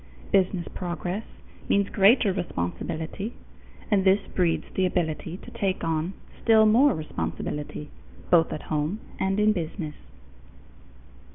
[0.31, 1.23] Business progress
[1.69, 3.35] means greater responsibility,
[3.91, 7.91] and this breeds the ability to take on still more responsibility,
[8.31, 9.93] both at home and in business.